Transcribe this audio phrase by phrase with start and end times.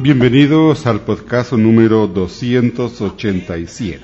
[0.00, 4.00] Bienvenidos al podcast número 287.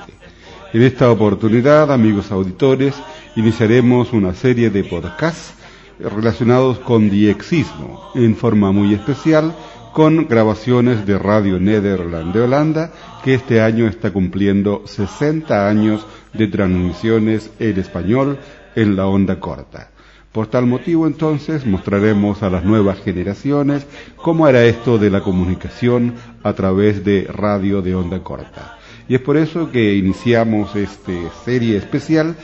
[0.73, 2.97] En esta oportunidad, amigos auditores,
[3.37, 5.55] iniciaremos una serie de podcasts
[6.01, 9.55] relacionados con diexismo, en forma muy especial
[9.93, 16.49] con grabaciones de Radio Nederland de Holanda, que este año está cumpliendo 60 años de
[16.49, 18.41] transmisiones en español
[18.75, 19.94] en la onda corta.
[20.35, 26.15] Por tal motivo entonces mostraremos a las nuevas generaciones cómo era esto de la comunicación
[26.43, 28.77] a través de radio de onda corta.
[29.07, 31.13] Y es por eso que iniciamos esta
[31.45, 32.35] serie especial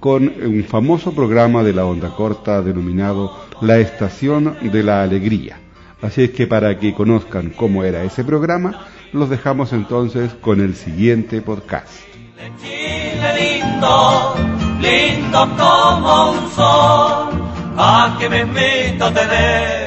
[0.00, 5.60] con un famoso programa de la onda corta denominado La Estación de la Alegría.
[6.02, 10.74] Así es que para que conozcan cómo era ese programa, los dejamos entonces con el
[10.74, 11.92] siguiente podcast.
[14.80, 17.30] Lindo como un sol,
[17.76, 19.85] a que me invito te dejo.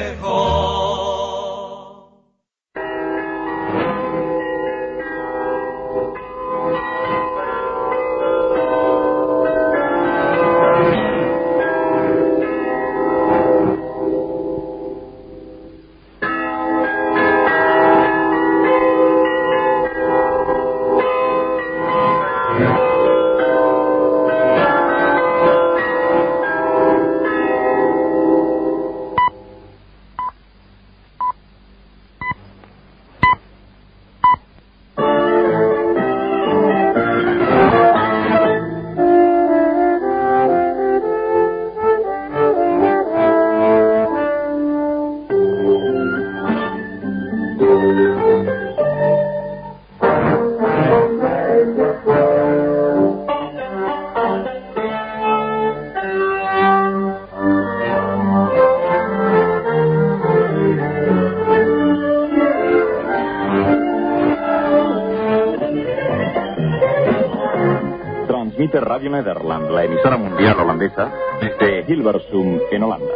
[68.60, 71.10] Transmite Radio Nederland, la emisora mundial holandesa,
[71.40, 73.14] desde Hilversum, en Holanda.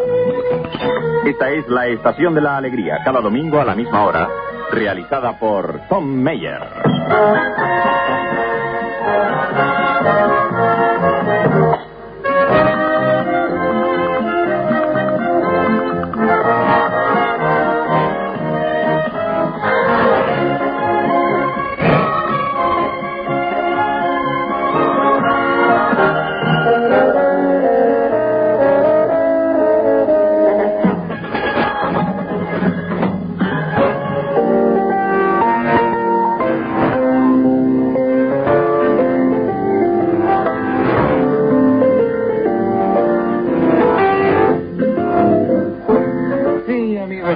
[1.27, 4.27] Esta es la Estación de la Alegría, cada domingo a la misma hora,
[4.71, 6.63] realizada por Tom Meyer.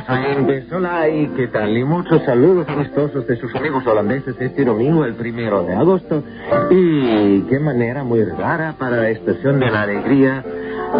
[0.08, 1.76] Oyentes, hola y qué tal.
[1.76, 6.22] Y muchos saludos amistosos de sus amigos holandeses este domingo, el primero de agosto.
[6.70, 10.44] Y qué manera muy rara para la estación de la alegría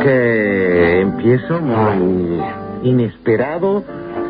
[0.03, 2.43] que empiezo muy
[2.83, 3.83] inesperado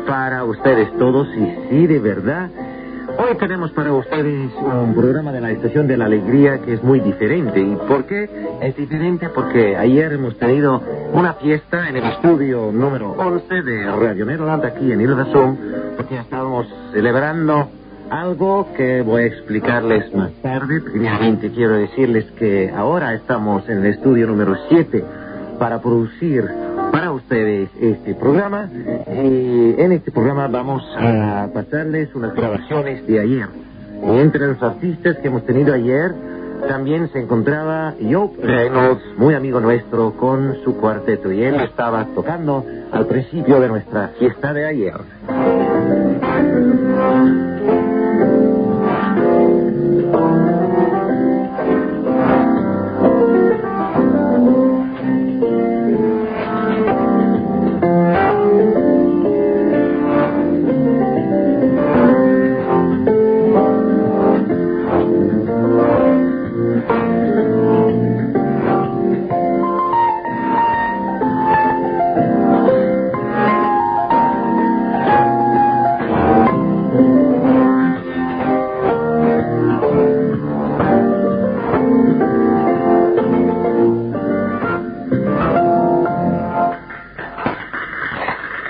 [0.07, 1.27] para ustedes todos.
[1.35, 2.49] Y sí, de verdad,
[3.21, 7.01] Hoy tenemos para ustedes un programa de la Estación de la Alegría que es muy
[7.01, 7.59] diferente.
[7.59, 8.29] ¿Y por qué
[8.61, 9.27] es diferente?
[9.27, 10.81] Porque ayer hemos tenido
[11.11, 15.57] una fiesta en el estudio número 11 de Radio Nederland aquí en Hilversum,
[15.97, 17.67] porque estábamos celebrando
[18.09, 20.79] algo que voy a explicarles más tarde.
[20.79, 25.03] Primeramente quiero decirles que ahora estamos en el estudio número 7
[25.59, 26.49] para producir
[26.91, 28.69] para ustedes este programa.
[28.71, 33.47] Y en este programa vamos a pasarles unas grabaciones de ayer.
[34.03, 36.13] Entre los artistas que hemos tenido ayer
[36.67, 41.31] también se encontraba Joe Reynolds, muy amigo nuestro, con su cuarteto.
[41.31, 44.93] Y él estaba tocando al principio de nuestra fiesta de ayer.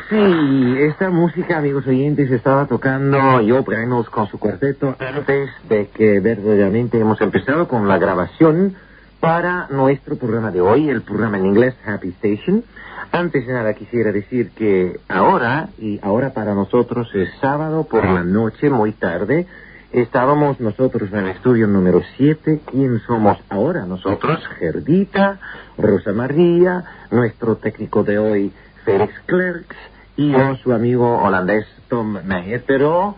[0.10, 6.20] Sí, esta música, amigos oyentes, estaba tocando Joe Reynolds con su cuarteto antes de que
[6.20, 8.74] verdaderamente hemos empezado con la grabación
[9.20, 12.64] para nuestro programa de hoy, el programa en inglés Happy Station.
[13.12, 18.24] Antes de nada quisiera decir que ahora, y ahora para nosotros es sábado por la
[18.24, 19.46] noche, muy tarde,
[19.92, 22.62] estábamos nosotros en el estudio número 7.
[22.66, 24.40] ¿Quién somos ahora nosotros?
[24.58, 25.38] Gerdita,
[25.78, 28.52] Rosa María, nuestro técnico de hoy,
[28.86, 29.78] Félix Clerks,
[30.19, 32.62] y yo, su amigo holandés Tom Meyer.
[32.68, 33.16] Pero,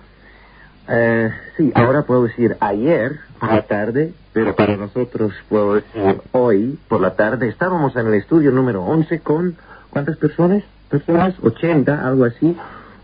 [0.88, 6.78] eh, sí, ahora puedo decir ayer por la tarde, pero para nosotros puedo decir hoy
[6.88, 7.48] por la tarde.
[7.48, 9.56] Estábamos en el estudio número 11 con,
[9.90, 10.64] ¿cuántas personas?
[10.92, 12.56] Personas, 80, algo así.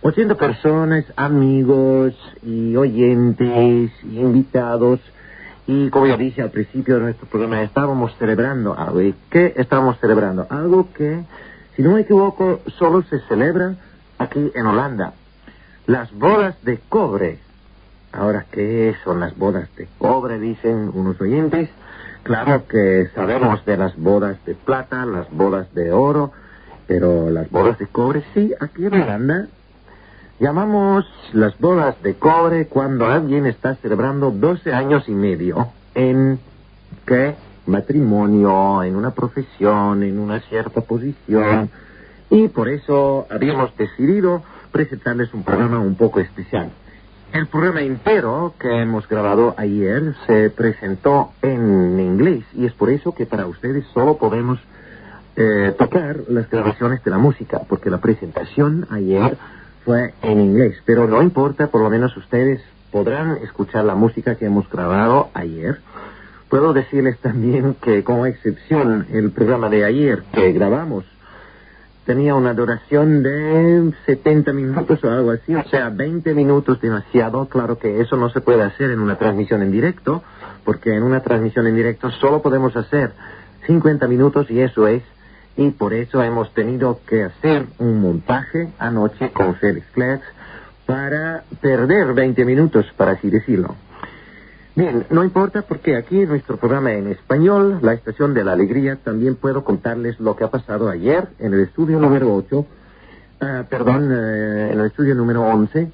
[0.03, 2.13] 80 personas, amigos
[2.43, 4.99] y oyentes y invitados.
[5.65, 9.01] Y como ya dije al principio de nuestro programa, estábamos celebrando algo.
[9.01, 10.45] ¿Y qué estábamos celebrando?
[10.51, 11.23] Algo que,
[11.75, 13.75] si no me equivoco, solo se celebra
[14.17, 15.13] aquí en Holanda.
[15.85, 17.39] Las bodas de cobre.
[18.11, 20.39] Ahora, ¿qué son las bodas de cobre?
[20.39, 21.69] Dicen unos oyentes.
[22.23, 26.33] Claro que sabemos de las bodas de plata, las bodas de oro,
[26.87, 29.47] pero las bodas de cobre, sí, aquí en Holanda
[30.39, 36.39] llamamos las bodas de cobre cuando alguien está celebrando 12 años y medio en,
[37.05, 37.35] ¿qué?
[37.65, 41.69] Matrimonio, en una profesión, en una cierta posición.
[42.29, 46.71] Y por eso habíamos decidido presentarles un programa un poco especial.
[47.33, 53.13] El programa entero que hemos grabado ayer se presentó en inglés y es por eso
[53.13, 54.59] que para ustedes solo podemos
[55.35, 59.37] eh, tocar las grabaciones de la música, porque la presentación ayer
[59.85, 60.77] fue en inglés.
[60.85, 65.79] Pero no importa, por lo menos ustedes podrán escuchar la música que hemos grabado ayer.
[66.49, 71.05] Puedo decirles también que, como excepción, el programa de ayer que grabamos
[72.07, 77.47] tenía una duración de 70 minutos o algo así, o sea, 20 minutos demasiado.
[77.49, 80.23] Claro que eso no se puede hacer en una transmisión en directo,
[80.63, 83.11] porque en una transmisión en directo solo podemos hacer
[83.67, 85.03] 50 minutos y eso es.
[85.57, 90.27] Y por eso hemos tenido que hacer un montaje anoche con Félix Clerks
[90.85, 93.75] para perder 20 minutos, para así decirlo.
[94.77, 98.95] Bien, no importa porque aquí en nuestro programa en español, la Estación de la Alegría,
[98.97, 102.65] también puedo contarles lo que ha pasado ayer en el estudio número 8,
[103.41, 105.91] ah, perdón, eh, en el estudio número 11.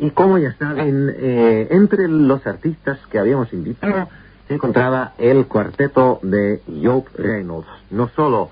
[0.00, 4.10] Y como ya saben, eh, entre los artistas que habíamos invitado
[4.48, 7.68] se encontraba el cuarteto de Job Reynolds.
[7.90, 8.50] No solo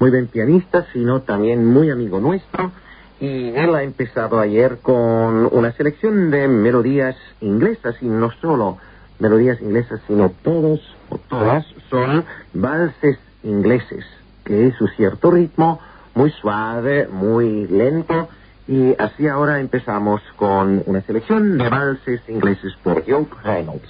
[0.00, 2.72] muy buen pianista, sino también muy amigo nuestro.
[3.20, 8.78] Y él ha empezado ayer con una selección de melodías inglesas, y no solo
[9.18, 10.80] melodías inglesas, sino todos
[11.10, 12.24] o todas son
[12.54, 14.04] valses ingleses,
[14.44, 15.80] que es su cierto ritmo,
[16.14, 18.28] muy suave, muy lento.
[18.68, 23.88] Y así ahora empezamos con una selección de valses ingleses por Joe Reynolds.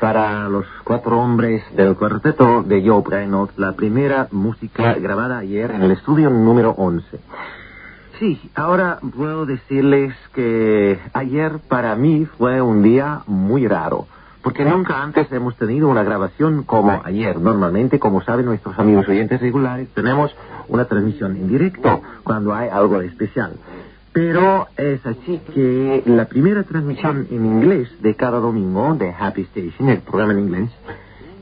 [0.00, 5.82] Para los cuatro hombres del cuarteto de Joe Reynolds, la primera música grabada ayer en
[5.82, 7.20] el estudio número 11.
[8.18, 14.06] Sí, ahora puedo decirles que ayer para mí fue un día muy raro,
[14.42, 17.38] porque nunca antes hemos tenido una grabación como ayer.
[17.38, 20.34] Normalmente, como saben nuestros amigos oyentes regulares, tenemos
[20.68, 23.52] una transmisión en directo cuando hay algo especial.
[24.16, 29.90] Pero es así que la primera transmisión en inglés de cada domingo de Happy Station,
[29.90, 30.70] el programa en inglés,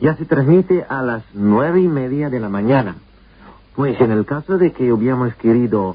[0.01, 2.97] ya se transmite a las nueve y media de la mañana.
[3.77, 5.95] Pues en el caso de que hubiéramos querido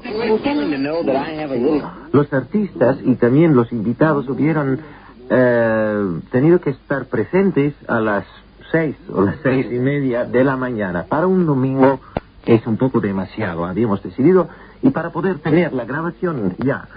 [2.12, 4.80] los artistas y también los invitados hubieran
[5.28, 8.24] eh, tenido que estar presentes a las
[8.72, 11.04] seis o las seis y media de la mañana.
[11.10, 12.00] Para un domingo
[12.46, 13.66] es un poco demasiado.
[13.66, 14.48] Habíamos decidido
[14.82, 16.88] y para poder tener la grabación ya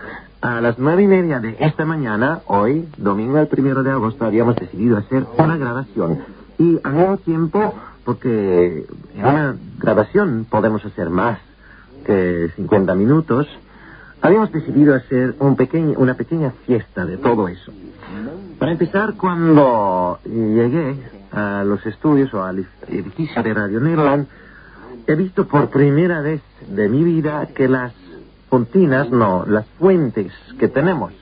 [0.42, 4.56] a las nueve y media de esta mañana, hoy, domingo el primero de agosto, habíamos
[4.56, 6.20] decidido hacer una grabación.
[6.60, 7.74] Y al mismo tiempo,
[8.04, 8.86] porque
[9.16, 11.40] en una grabación podemos hacer más
[12.06, 13.48] que 50 minutos,
[14.22, 17.72] habíamos decidido hacer un pequeño, una pequeña fiesta de todo eso.
[18.60, 20.96] Para empezar, cuando llegué
[21.32, 24.28] a los estudios o al edificio de Radio Nederland,
[25.08, 27.94] he visto por primera vez de mi vida que las
[28.50, 31.14] fontinas, no, las fuentes que tenemos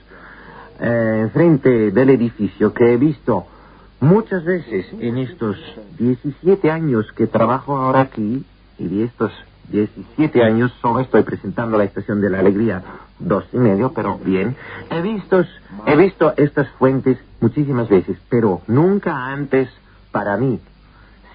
[0.79, 3.45] eh, enfrente del edificio, que he visto
[3.99, 5.57] muchas veces en estos
[5.97, 8.43] 17 años que trabajo ahora aquí,
[8.77, 9.31] y de estos
[9.69, 12.83] 17 años, solo estoy presentando la Estación de la Alegría
[13.19, 14.55] dos y medio, pero bien.
[14.89, 15.45] He visto,
[15.85, 19.69] he visto estas fuentes muchísimas veces, pero nunca antes
[20.11, 20.59] para mí.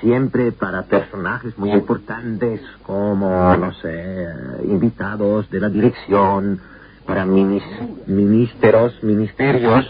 [0.00, 4.28] Siempre para personajes muy importantes como, no sé,
[4.64, 6.60] invitados de la dirección,
[7.06, 7.62] para minis,
[8.06, 9.86] ministros, ministerios,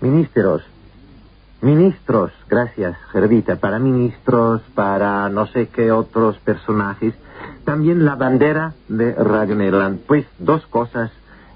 [0.00, 0.62] ministros,
[1.62, 7.14] ministros, gracias, Gervita, para ministros, para no sé qué otros personajes.
[7.64, 10.00] También la bandera de Radio Nederland.
[10.06, 11.10] Pues dos cosas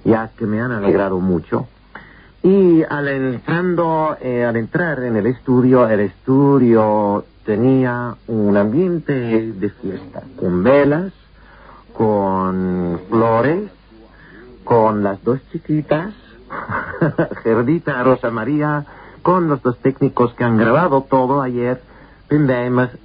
[0.04, 1.68] ya que me han alegrado mucho.
[2.42, 9.70] Y al entrando, eh, al entrar en el estudio, el estudio tenía un ambiente de
[9.70, 11.12] fiesta, con velas,
[11.92, 13.70] con flores,
[14.64, 16.14] con las dos chiquitas,
[17.42, 18.84] Gerdita, Rosa María,
[19.22, 21.80] con los dos técnicos que han grabado todo ayer,
[22.28, 22.48] Pim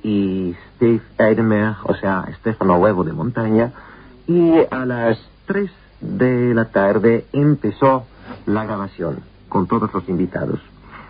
[0.04, 3.74] y Steve Eidemer, o sea, Estefano Huevo de Montaña,
[4.28, 5.70] y a las 3
[6.02, 8.06] de la tarde empezó
[8.46, 9.20] la grabación
[9.50, 10.60] con todos los invitados.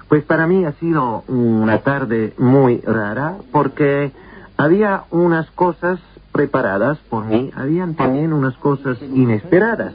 [0.10, 4.12] Pues para mí ha sido una tarde muy rara porque
[4.58, 6.00] había unas cosas
[6.32, 9.94] preparadas por mí, habían también unas cosas inesperadas.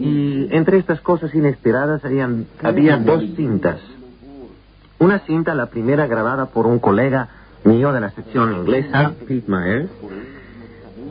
[0.00, 3.78] Y entre estas cosas inesperadas habían, había dos cintas.
[4.98, 7.28] Una cinta, la primera grabada por un colega
[7.62, 9.90] mío de la sección inglesa, Pete Myers,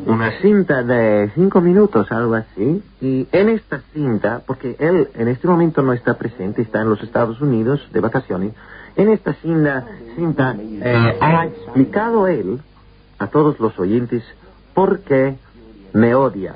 [0.05, 2.83] una cinta de cinco minutos, algo así.
[3.01, 7.01] Y en esta cinta, porque él en este momento no está presente, está en los
[7.01, 8.53] Estados Unidos de vacaciones,
[8.95, 9.85] en esta cinta,
[10.15, 12.61] cinta eh, ha explicado él
[13.17, 14.23] a todos los oyentes
[14.73, 15.35] por qué
[15.93, 16.55] me odia.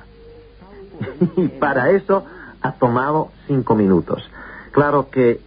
[1.36, 2.26] y para eso
[2.62, 4.30] ha tomado cinco minutos.
[4.78, 5.42] Claro que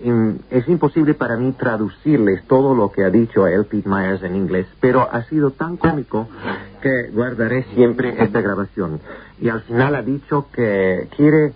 [0.50, 4.66] es imposible para mí traducirles todo lo que ha dicho él, Pete Myers, en inglés,
[4.80, 6.26] pero ha sido tan cómico
[6.82, 8.98] que guardaré siempre esta grabación.
[9.40, 11.52] Y al final ha dicho que quiere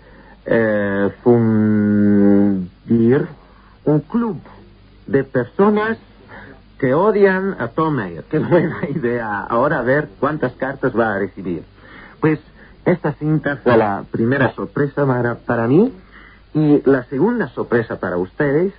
[0.47, 3.26] eh, fundir
[3.85, 4.38] un club
[5.09, 5.99] de personas
[6.78, 8.23] que odian a Tom Mayer.
[8.31, 9.40] Qué buena idea.
[9.40, 11.64] Ahora a ver cuántas cartas va a recibir.
[12.21, 12.38] Pues
[12.85, 15.93] esta cinta fue la primera sorpresa para, para mí
[16.54, 18.73] y la segunda sorpresa para ustedes,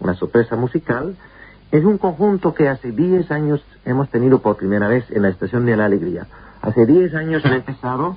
[0.00, 1.16] una sorpresa musical,
[1.72, 5.66] es un conjunto que hace 10 años hemos tenido por primera vez en la Estación
[5.66, 6.26] de la Alegría.
[6.62, 8.16] Hace 10 años han empezado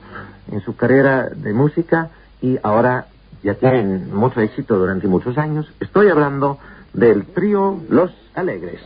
[0.51, 2.09] en su carrera de música
[2.41, 3.07] y ahora
[3.41, 5.71] ya tienen mucho éxito durante muchos años.
[5.79, 6.59] Estoy hablando
[6.93, 8.81] del trío Los Alegres.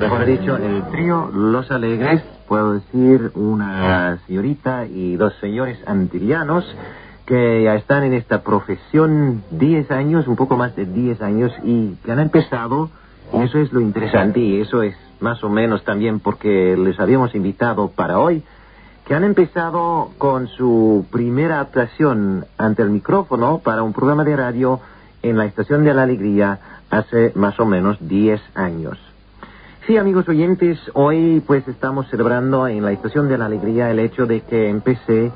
[0.00, 6.64] Mejor dicho, el trío Los Alegres, puedo decir una señorita y dos señores antilianos
[7.26, 11.94] que ya están en esta profesión 10 años, un poco más de 10 años, y
[11.96, 12.88] que han empezado,
[13.34, 17.34] y eso es lo interesante, y eso es más o menos también porque les habíamos
[17.34, 18.42] invitado para hoy,
[19.04, 24.80] que han empezado con su primera actuación ante el micrófono para un programa de radio
[25.22, 26.58] en la Estación de la Alegría
[26.90, 28.98] hace más o menos 10 años.
[29.88, 34.26] Sí, amigos oyentes, hoy pues estamos celebrando en la Estación de la Alegría el hecho
[34.26, 35.32] de que empecé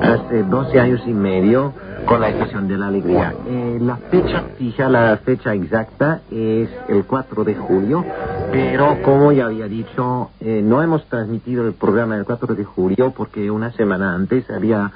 [0.00, 1.72] hace 12 años y medio
[2.04, 3.34] con la Estación de la Alegría.
[3.48, 8.04] Eh, la fecha fija, la fecha exacta es el 4 de julio,
[8.52, 13.10] pero como ya había dicho, eh, no hemos transmitido el programa del 4 de julio
[13.10, 14.92] porque una semana antes había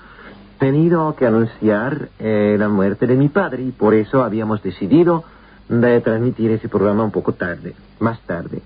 [0.60, 5.24] tenido que anunciar eh, la muerte de mi padre y por eso habíamos decidido
[5.68, 8.62] de transmitir ese programa un poco tarde, más tarde.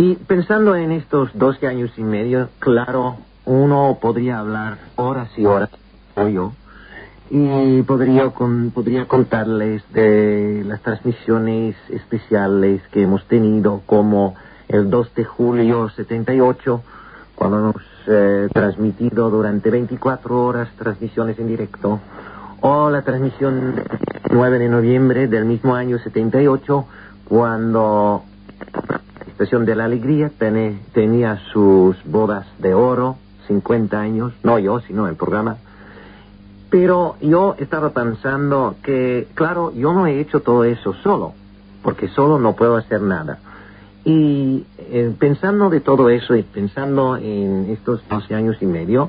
[0.00, 5.70] Y pensando en estos 12 años y medio, claro, uno podría hablar horas y horas,
[6.14, 6.52] como yo,
[7.30, 14.36] y podría, podría contarles de las transmisiones especiales que hemos tenido, como
[14.68, 16.80] el 2 de julio 78,
[17.34, 21.98] cuando hemos eh, transmitido durante 24 horas transmisiones en directo,
[22.60, 23.84] o la transmisión del
[24.30, 26.86] 9 de noviembre del mismo año 78,
[27.24, 28.22] cuando
[29.38, 35.06] Estación de la Alegría tene- tenía sus bodas de oro, 50 años, no yo, sino
[35.06, 35.58] el programa.
[36.70, 41.34] Pero yo estaba pensando que, claro, yo no he hecho todo eso solo,
[41.84, 43.38] porque solo no puedo hacer nada.
[44.04, 49.08] Y eh, pensando de todo eso y pensando en estos 12 años y medio,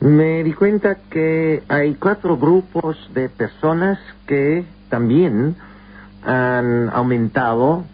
[0.00, 5.54] me di cuenta que hay cuatro grupos de personas que también
[6.24, 7.84] han aumentado,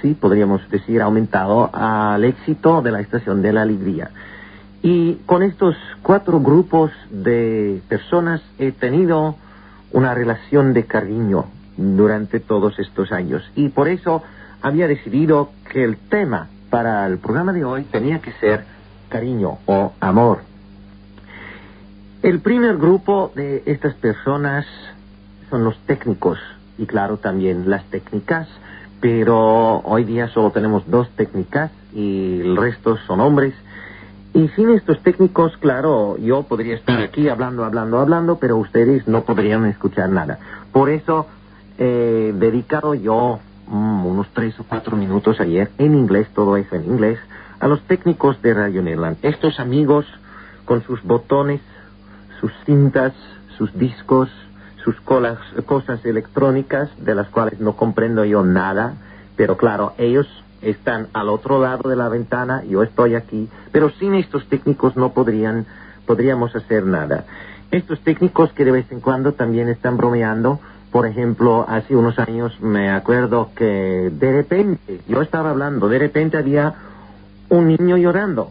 [0.00, 4.10] sí, podríamos decir aumentado al éxito de la Estación de la Alegría.
[4.82, 9.36] Y con estos cuatro grupos de personas he tenido
[9.92, 13.42] una relación de cariño durante todos estos años.
[13.56, 14.22] Y por eso
[14.62, 18.64] había decidido que el tema para el programa de hoy tenía que ser
[19.08, 20.40] cariño o amor.
[22.22, 24.66] El primer grupo de estas personas
[25.50, 26.38] son los técnicos
[26.76, 28.48] y claro también las técnicas,
[29.00, 33.54] pero hoy día solo tenemos dos técnicas y el resto son hombres.
[34.34, 39.22] Y sin estos técnicos, claro, yo podría estar aquí hablando, hablando, hablando, pero ustedes no
[39.22, 40.38] podrían escuchar nada.
[40.72, 41.26] Por eso
[41.78, 46.84] he dedicado yo mm, unos tres o cuatro minutos ayer en inglés, todo eso en
[46.84, 47.18] inglés,
[47.60, 49.16] a los técnicos de Radio Nederland.
[49.22, 50.06] Estos amigos
[50.64, 51.60] con sus botones,
[52.40, 53.14] sus cintas,
[53.56, 54.28] sus discos,
[54.84, 58.94] sus colas- cosas electrónicas de las cuales no comprendo yo nada,
[59.36, 60.26] pero claro, ellos
[60.62, 65.12] están al otro lado de la ventana, yo estoy aquí, pero sin estos técnicos no
[65.12, 65.66] podrían,
[66.06, 67.24] podríamos hacer nada.
[67.70, 70.58] Estos técnicos que de vez en cuando también están bromeando,
[70.90, 76.38] por ejemplo, hace unos años me acuerdo que de repente, yo estaba hablando, de repente
[76.38, 76.74] había
[77.50, 78.50] un niño llorando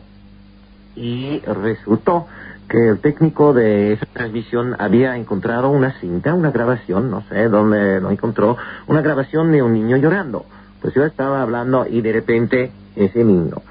[0.96, 2.28] y resultó
[2.67, 8.01] que el técnico de esa transmisión había encontrado una cinta, una grabación, no sé dónde
[8.01, 10.45] lo encontró, una grabación de un niño llorando.
[10.82, 13.62] Pues yo estaba hablando y de repente ese niño.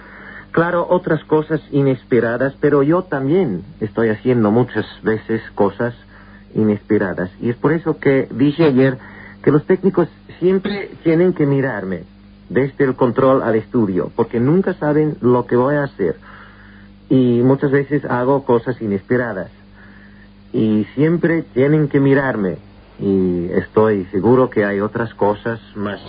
[0.51, 5.95] Claro, otras cosas inesperadas, pero yo también estoy haciendo muchas veces cosas
[6.55, 7.31] inesperadas.
[7.41, 8.97] Y es por eso que dije ayer
[9.43, 12.05] que los técnicos siempre tienen que mirarme
[12.49, 16.17] desde el control al estudio, porque nunca saben lo que voy a hacer
[17.09, 19.51] y muchas veces hago cosas inesperadas
[20.53, 22.59] y siempre tienen que mirarme
[22.99, 26.01] y estoy seguro que hay otras cosas más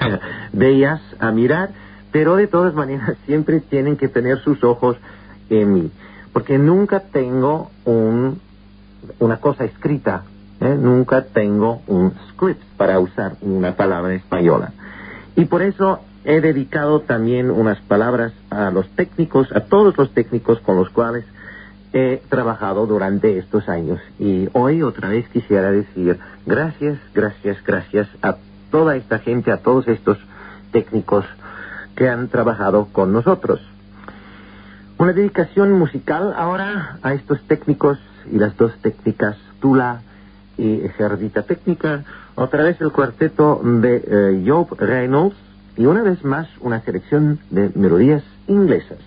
[0.52, 1.70] bellas a mirar,
[2.12, 4.96] pero de todas maneras siempre tienen que tener sus ojos
[5.48, 5.90] en mí,
[6.32, 8.40] porque nunca tengo un,
[9.18, 10.24] una cosa escrita,
[10.60, 10.76] ¿eh?
[10.78, 14.72] nunca tengo un script para usar una palabra española.
[15.36, 20.58] Y por eso he dedicado también unas palabras a los técnicos, a todos los técnicos
[20.60, 21.24] con los cuales
[21.92, 24.00] he trabajado durante estos años.
[24.18, 28.36] Y hoy otra vez quisiera decir gracias, gracias, gracias a
[28.70, 30.18] toda esta gente, a todos estos
[30.72, 31.24] técnicos
[31.94, 33.60] que han trabajado con nosotros.
[34.96, 37.98] Una dedicación musical ahora a estos técnicos
[38.30, 40.00] y las dos técnicas, Tula
[40.56, 42.04] y Cerdita Técnica,
[42.36, 45.36] otra vez el cuarteto de eh, Job Reynolds
[45.76, 48.98] y una vez más una selección de melodías inglesas.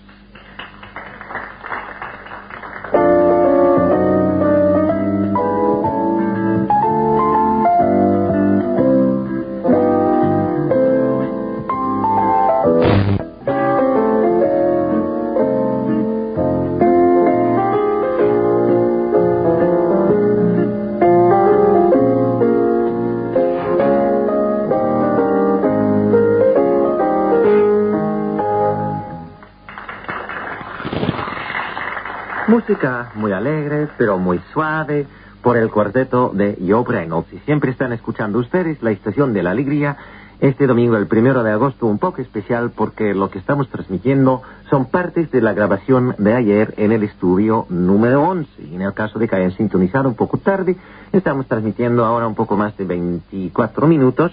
[32.68, 35.06] Música muy alegre, pero muy suave,
[35.42, 37.32] por el cuarteto de Job Reynolds.
[37.32, 39.96] Y siempre están escuchando ustedes la Estación de la Alegría.
[40.40, 44.84] Este domingo, el primero de agosto, un poco especial porque lo que estamos transmitiendo son
[44.84, 48.50] partes de la grabación de ayer en el estudio número 11.
[48.64, 50.76] Y en el caso de que hayan sintonizado un poco tarde,
[51.12, 54.30] estamos transmitiendo ahora un poco más de 24 minutos.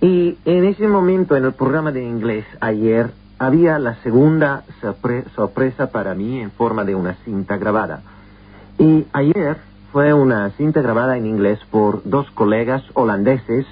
[0.00, 5.90] Y en ese momento, en el programa de inglés, ayer, había la segunda sorpre- sorpresa
[5.90, 8.02] para mí en forma de una cinta grabada.
[8.78, 9.58] Y ayer
[9.92, 13.66] fue una cinta grabada en inglés por dos colegas holandeses,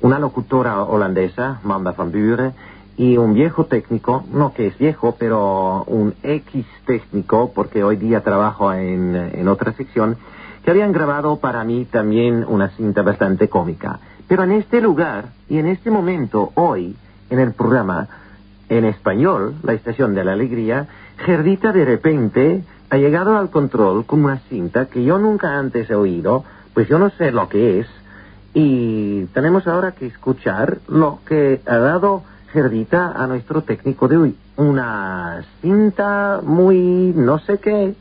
[0.00, 2.52] una locutora holandesa, Manda van Buren,
[2.96, 8.22] y un viejo técnico, no que es viejo, pero un X técnico, porque hoy día
[8.22, 10.16] trabajo en, en otra sección,
[10.64, 14.00] que habían grabado para mí también una cinta bastante cómica.
[14.26, 16.96] Pero en este lugar y en este momento, hoy,
[17.30, 18.08] en el programa,
[18.68, 20.86] en español, la estación de la alegría,
[21.18, 25.94] Gerdita de repente ha llegado al control con una cinta que yo nunca antes he
[25.94, 27.86] oído, pues yo no sé lo que es.
[28.54, 34.36] Y tenemos ahora que escuchar lo que ha dado Gerdita a nuestro técnico de hoy.
[34.56, 37.94] Una cinta muy no sé qué.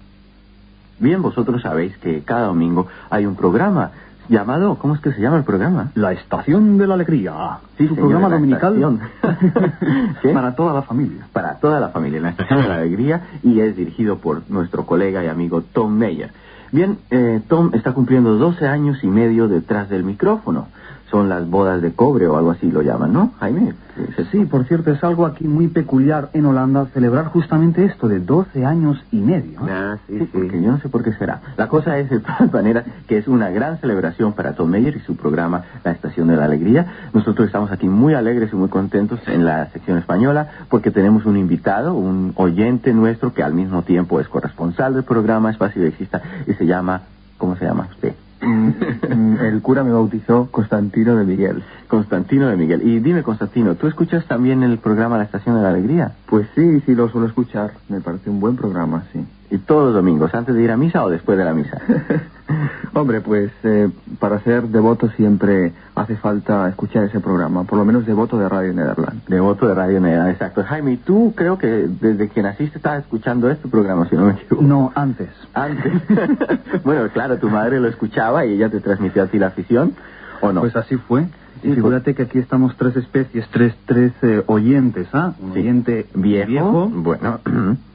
[1.00, 3.92] Bien, vosotros sabéis que cada domingo hay un programa
[4.30, 5.92] llamado, ¿cómo es que se llama el programa?
[5.96, 7.60] La Estación de la Alegría.
[7.78, 9.00] Sí, su señor, programa dominical
[10.34, 11.28] para toda la familia.
[11.34, 15.24] Para toda la familia, la Estación de la Alegría, y es dirigido por nuestro colega
[15.24, 16.32] y amigo Tom Meyer.
[16.72, 20.68] Bien, eh, Tom está cumpliendo 12 años y medio detrás del micrófono.
[21.10, 23.74] Son las bodas de cobre o algo así lo llaman, ¿no, Jaime?
[24.18, 24.28] Es.
[24.28, 28.66] Sí, por cierto, es algo aquí muy peculiar en Holanda celebrar justamente esto de 12
[28.66, 29.60] años y medio.
[29.62, 30.30] Ah, sí, Sí, sí.
[30.34, 31.40] porque yo no sé por qué será.
[31.56, 35.00] La cosa es, de todas maneras, que es una gran celebración para Tom Meyer y
[35.00, 36.86] su programa La Estación de la Alegría.
[37.14, 41.38] Nosotros estamos aquí muy alegres y muy contentos en la sección española porque tenemos un
[41.38, 46.54] invitado, un oyente nuestro que al mismo tiempo es corresponsal del programa Espacio Exista y
[46.54, 47.04] se llama,
[47.38, 48.14] ¿cómo se llama usted?
[48.42, 51.64] Mm, El cura me bautizó Constantino de Miguel.
[51.88, 52.82] Constantino de Miguel.
[52.88, 56.14] Y dime, Constantino, ¿tú escuchas también el programa La Estación de la Alegría?
[56.28, 57.72] Pues sí, sí lo suelo escuchar.
[57.90, 59.26] Me parece un buen programa, sí.
[59.50, 61.80] Y todos los domingos, antes de ir a misa o después de la misa.
[62.94, 68.06] Hombre, pues eh, para ser devoto siempre hace falta escuchar ese programa, por lo menos
[68.06, 69.26] devoto de Radio Nederland.
[69.28, 70.64] Devoto de Radio Neda, exacto.
[70.64, 74.34] Jaime, ¿y tú creo que desde que naciste estabas escuchando este programa, si no me
[74.34, 74.62] equivoco?
[74.62, 75.30] No, antes.
[75.54, 75.94] Antes.
[76.84, 79.96] bueno, claro, tu madre lo escuchaba y ella te transmitió a ti la afición,
[80.42, 80.62] ¿o no?
[80.62, 81.28] Pues así fue.
[81.62, 85.34] Sí, figúrate que aquí estamos tres especies, tres, tres eh, oyentes, ¿ah?
[85.40, 85.60] Un Sí.
[85.60, 87.40] oyente viejo, bueno,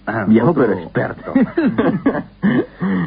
[0.07, 1.33] Ah, viejo otro- pero experto.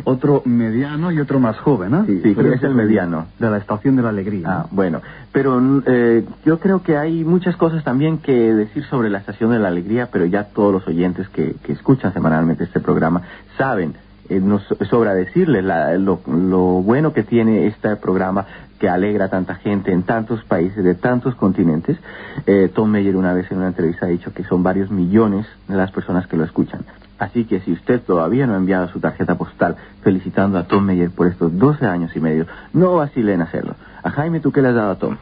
[0.06, 2.04] otro mediano y otro más joven, ¿ah?
[2.06, 3.28] Sí, sí, es el mediano.
[3.39, 4.48] De la Estación de la Alegría.
[4.48, 9.18] Ah, bueno, pero eh, yo creo que hay muchas cosas también que decir sobre la
[9.20, 13.24] Estación de la Alegría, pero ya todos los oyentes que, que escuchan semanalmente este programa
[13.58, 13.96] saben.
[14.29, 18.45] Eh, nos sobra decirles la- lo, lo bueno que tiene este programa
[18.79, 21.97] que alegra a tanta gente en tantos países, de tantos continentes.
[22.45, 25.91] Eh, Tom Meyer una vez en una entrevista ha dicho que son varios millones las
[25.91, 26.81] personas que lo escuchan.
[27.17, 31.11] Así que si usted todavía no ha enviado su tarjeta postal felicitando a Tom Meyer
[31.11, 33.75] por estos 12 años y medio, no vacile en hacerlo.
[34.03, 35.15] A Jaime, ¿tú qué le has dado a Tom?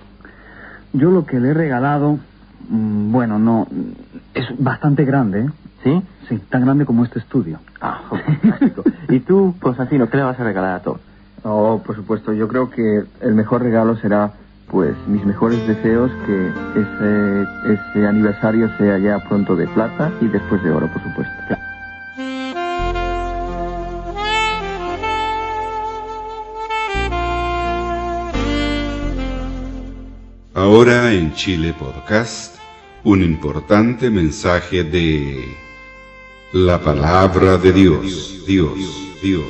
[0.94, 2.18] Yo lo que le he regalado,
[2.70, 3.68] bueno, no,
[4.34, 5.50] es bastante grande, ¿eh?
[5.84, 6.02] ¿Sí?
[6.30, 7.60] Sí, tan grande como este estudio.
[7.82, 8.84] Ah, fantástico.
[9.10, 10.98] ¿Y tú, Constantino, qué le vas a regalar a Tom?
[11.44, 14.32] Oh, por supuesto, yo creo que el mejor regalo será,
[14.72, 16.48] pues, mis mejores deseos, que
[16.80, 21.34] ese, ese aniversario sea ya pronto de plata y después de oro, por supuesto.
[30.74, 32.56] Ahora en Chile Podcast,
[33.04, 35.56] un importante mensaje de
[36.52, 38.74] la palabra de Dios, Dios,
[39.22, 39.44] Dios.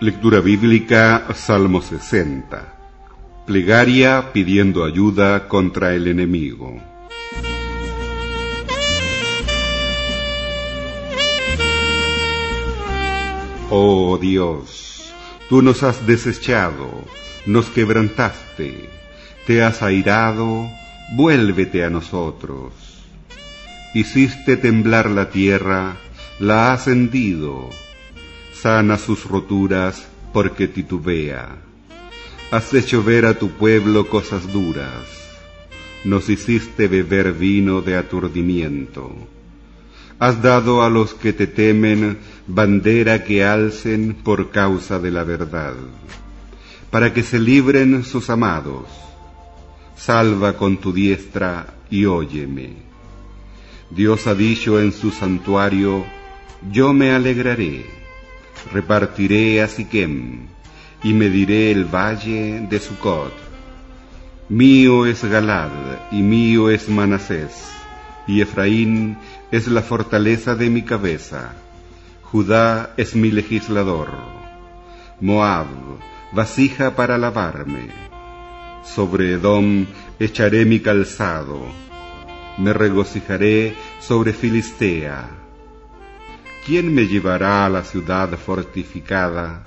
[0.00, 3.44] Lectura bíblica, Salmo 60.
[3.46, 6.91] Plegaria pidiendo ayuda contra el enemigo.
[13.74, 15.14] Oh Dios,
[15.48, 16.90] tú nos has desechado,
[17.46, 18.90] nos quebrantaste,
[19.46, 20.68] te has airado,
[21.14, 22.74] vuélvete a nosotros.
[23.94, 25.96] Hiciste temblar la tierra,
[26.38, 27.70] la has hendido,
[28.52, 31.56] sana sus roturas porque titubea.
[32.50, 35.06] Has hecho ver a tu pueblo cosas duras,
[36.04, 39.16] nos hiciste beber vino de aturdimiento.
[40.22, 45.74] Has dado a los que te temen bandera que alcen por causa de la verdad,
[46.92, 48.86] para que se libren sus amados.
[49.96, 52.74] Salva con tu diestra y óyeme.
[53.90, 56.04] Dios ha dicho en su santuario,
[56.70, 57.84] yo me alegraré,
[58.72, 60.46] repartiré a Siquem
[61.02, 63.34] y mediré el valle de Sucot.
[64.48, 65.72] Mío es Galad
[66.12, 67.81] y mío es Manasés,
[68.26, 69.18] y Efraín
[69.50, 71.54] es la fortaleza de mi cabeza.
[72.22, 74.08] Judá es mi legislador.
[75.20, 75.66] Moab,
[76.32, 77.90] vasija para lavarme.
[78.84, 79.86] Sobre Edom
[80.18, 81.60] echaré mi calzado.
[82.58, 85.28] Me regocijaré sobre Filistea.
[86.66, 89.64] ¿Quién me llevará a la ciudad fortificada?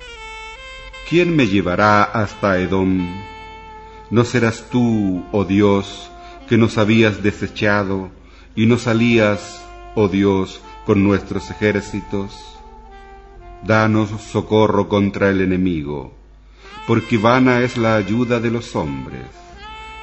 [1.08, 3.06] ¿Quién me llevará hasta Edom?
[4.10, 6.10] ¿No serás tú, oh Dios,
[6.48, 8.10] que nos habías desechado
[8.56, 9.62] y no salías,
[9.94, 12.32] oh Dios, con nuestros ejércitos?
[13.62, 16.14] Danos socorro contra el enemigo,
[16.86, 19.26] porque vana es la ayuda de los hombres.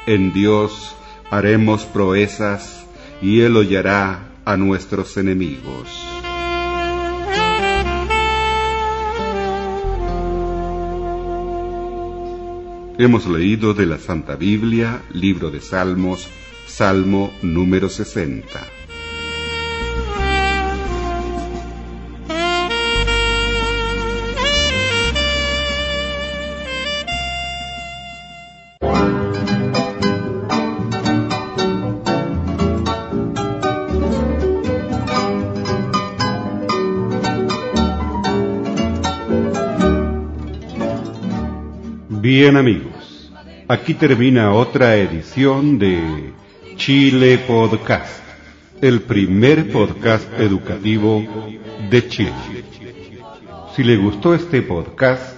[0.06, 0.96] En Dios
[1.32, 2.86] haremos proezas
[3.22, 5.90] y Él hollará a nuestros enemigos.
[13.00, 16.30] Hemos leído de la Santa Biblia, libro de Salmos,
[16.68, 18.74] Salmo número 60.
[42.24, 43.32] Bien amigos,
[43.68, 46.32] aquí termina otra edición de
[46.86, 48.22] Chile Podcast,
[48.82, 51.24] el primer podcast educativo
[51.90, 52.66] de Chile.
[53.74, 55.38] Si le gustó este podcast,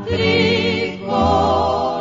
[0.08, 1.99] tricolor.